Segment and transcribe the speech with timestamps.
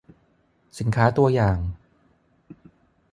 [0.79, 1.57] สินค้าตัวอย่าง